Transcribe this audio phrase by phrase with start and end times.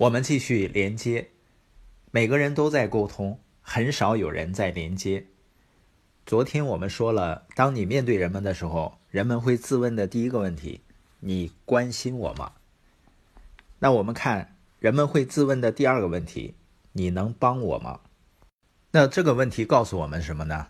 [0.00, 1.28] 我们继续连接，
[2.10, 5.26] 每个人都在沟通，很少有人在连接。
[6.24, 10.80] 昨天我们说了，当你面对人们的时候，人们会自问的第一个问题：
[11.18, 12.52] 你关心我吗？
[13.80, 16.54] 那我们看人们会自问的第二个问题：
[16.92, 18.00] 你能帮我吗？
[18.92, 20.68] 那这个问题告诉我们什么呢？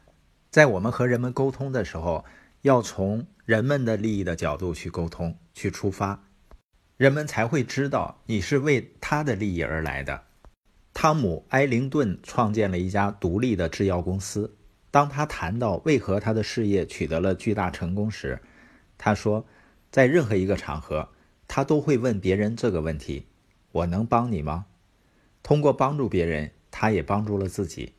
[0.51, 2.25] 在我们和人们沟通的时候，
[2.63, 6.25] 要从人们的利益的角度去沟通，去出发。
[6.97, 10.23] 人们才会知道你是为他的利益而来的。
[10.95, 14.57] 汤姆·埃灵顿创建了一家独立的制药公司。
[14.93, 18.41] 当他谈到为何他的事业取得了巨大成功时，
[18.97, 19.45] 他说，
[19.91, 21.09] 在任何一个场合，
[21.49, 23.27] 他都会问别人这个问题
[23.73, 24.67] ：“我能帮你吗？”
[25.43, 27.95] 通过帮助别人，他也帮助了自己。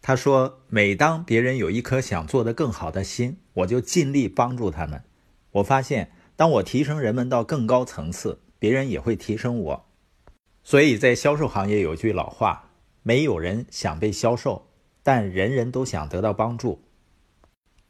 [0.00, 5.02] 他说：“每当别人有一颗想做得更好的心，我就尽力帮助他们。
[5.50, 9.85] 我发现。”当我提升人们到更高层次，别人也会提升我。
[10.66, 12.70] 所以在销售行业有句老话：
[13.04, 14.66] 没有人想被销售，
[15.04, 16.82] 但人人都想得到帮助。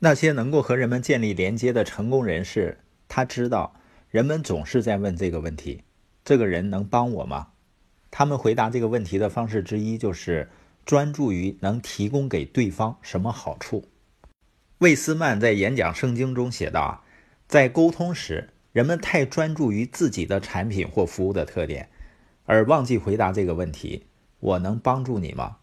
[0.01, 3.77] 那些能够和人们建立连接的成功人士，他知道
[4.11, 5.85] 人们总是在问这个问题：
[6.23, 7.49] 这个人能帮我吗？
[8.11, 10.51] 他们回答这个问题的方式之一就是
[10.85, 13.89] 专注于能提供给对方什么好处。
[14.81, 17.03] 魏斯曼在演讲圣经中写道。
[17.49, 21.89] 在沟通时，人们太专注于自己的产品或服务的特点，
[22.47, 24.07] 而忘记回答这个问题
[24.41, 25.59] ：“我能帮助你吗？”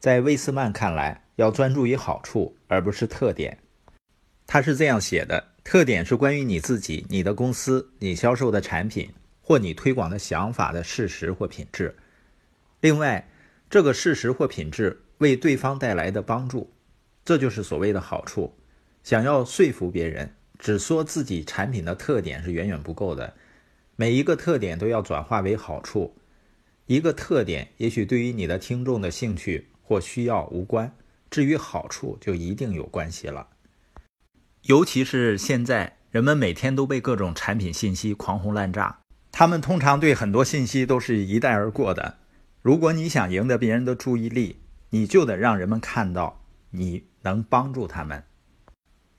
[0.00, 3.58] 在魏斯曼看来，要专注于好处，而不是特点。
[4.46, 9.10] 他是这样写的：“特点是关于你自己、你的公司、你销售的产品
[9.42, 11.94] 或你推广的想法的事实或品质。
[12.80, 13.28] 另外，
[13.68, 16.72] 这个事实或品质为对方带来的帮助，
[17.24, 18.54] 这就是所谓的好处。
[19.02, 23.34] 想要说服别人。”只说自己产品的特点是远远不够的，
[23.96, 26.16] 每一个特点都要转化为好处。
[26.86, 30.94] 一个特点也许对于你的听众的兴趣或需要无关，
[31.30, 33.48] 至于好处就一定有关系了。
[34.62, 39.00] 尤其是现在，人们每天都被各种产品信息狂轰滥炸，
[39.32, 42.18] 他们通常对很多信息都是一带而过的。
[42.60, 44.60] 如果你想赢得别人的注意力，
[44.90, 48.24] 你就得让人们看到你能帮助他们。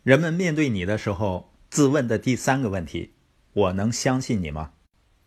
[0.03, 3.14] 人们面对你的时候，自问的第三个问题：
[3.55, 4.71] 我能相信你吗？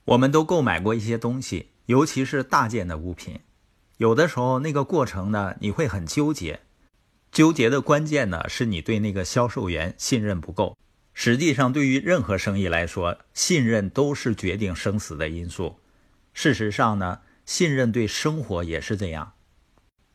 [0.05, 3.41] 我们都购买过一些东西，尤其是大件的物品。
[3.97, 6.61] 有的时候，那个过程呢，你会很纠结。
[7.33, 10.77] 纠结的关键呢，是你对那个销售员信任不够。
[11.15, 15.81] 实际上，对于任何生意来说，信任都是决定生死的因素。
[16.35, 19.33] 事实上呢，信任对生活也是这样。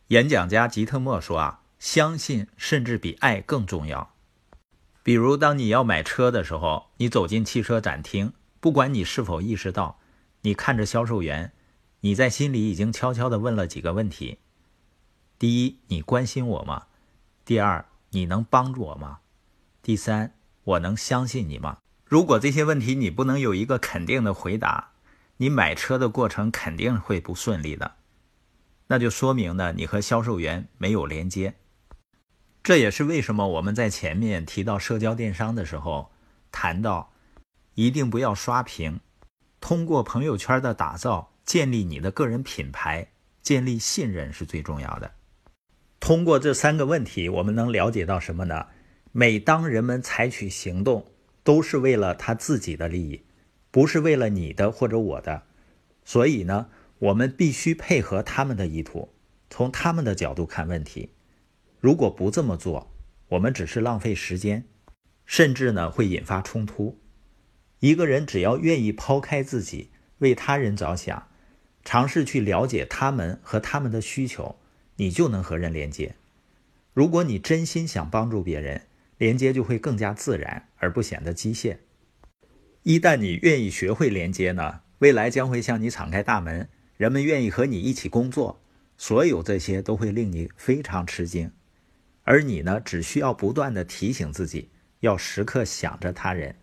[0.09, 4.12] 演讲家吉特莫说：“啊，相信甚至比爱更重要。”
[5.03, 8.31] 比如，当你要买车的时候，你走进汽车展厅，
[8.61, 9.99] 不管你是否意识到，
[10.41, 11.51] 你看着销售员，
[11.99, 14.39] 你在心里已经悄悄地问了几个问题：
[15.37, 16.87] 第一，你关心我吗？
[17.43, 19.19] 第二，你能帮助我吗？
[19.81, 21.79] 第三，我能相信你吗？
[22.05, 24.91] 如果这些问题你不能有一个肯定的回答，
[25.35, 27.95] 你买车的过程肯定会不顺利的，
[28.87, 31.55] 那就说明呢，你和销售员没有连接。
[32.63, 36.11] 这也是为什么我们在前面提到社交电商的时候，
[36.49, 37.11] 谈到
[37.75, 39.01] 一定不要刷屏，
[39.59, 43.09] 通过朋友圈的打造建立你的个人品牌，
[43.41, 45.11] 建立信任是最重要的。
[45.99, 48.67] 通过这三个问题，我们能了解到什么呢？
[49.11, 51.05] 每当人们采取行动，
[51.43, 53.23] 都是为了他自己的利益，
[53.71, 55.43] 不是为了你的或者我的。
[56.05, 56.67] 所以呢，
[56.99, 59.13] 我们必须配合他们的意图，
[59.49, 61.09] 从他们的角度看问题。
[61.83, 62.95] 如果不这么做，
[63.27, 64.63] 我们只是浪费时间，
[65.25, 66.97] 甚至呢会引发冲突。
[67.79, 69.89] 一个人只要愿意抛开自己，
[70.19, 71.27] 为他人着想，
[71.83, 74.55] 尝试去了解他们和他们的需求，
[74.95, 76.15] 你就能和人连接。
[76.93, 78.83] 如果你真心想帮助别人，
[79.17, 81.79] 连接就会更加自然，而不显得机械。
[82.83, 88.61] 一旦你愿意学会连接呢，未来将会向你敞开大门，人们愿意和你一起工作，
[88.97, 91.51] 所有这些都会令你非常吃惊。
[92.23, 94.69] 而你呢，只需要不断的提醒自己，
[95.01, 96.55] 要时刻想着他人。